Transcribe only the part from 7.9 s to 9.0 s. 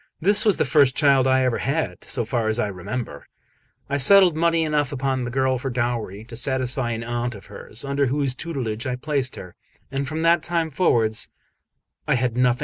whose tutelage I